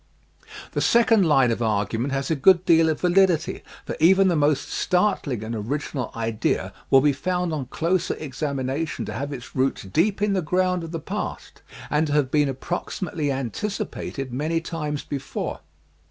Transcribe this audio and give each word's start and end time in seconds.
The 0.71 0.81
second 0.81 1.27
line 1.27 1.51
of 1.51 1.61
argument 1.61 2.11
has 2.11 2.31
a 2.31 2.35
good 2.35 2.65
deal 2.65 2.89
of 2.89 3.01
validity, 3.01 3.61
for 3.85 3.95
even 3.99 4.29
the 4.29 4.35
most 4.35 4.67
startling 4.71 5.43
and 5.43 5.53
original 5.53 6.09
idea 6.15 6.73
will 6.89 7.01
be 7.01 7.13
found 7.13 7.53
on 7.53 7.67
closer 7.67 8.15
examination 8.15 9.05
to 9.05 9.13
have 9.13 9.31
its 9.31 9.55
roots 9.55 9.83
deep 9.83 10.19
in 10.23 10.33
the 10.33 10.41
ground 10.41 10.83
of 10.83 10.91
the 10.91 10.99
past 10.99 11.61
and 11.91 12.07
to 12.07 12.13
have 12.13 12.31
been 12.31 12.49
ap 12.49 12.61
proximately 12.61 13.31
anticipated 13.31 14.33
many 14.33 14.59
times 14.59 15.03
before. 15.03 15.59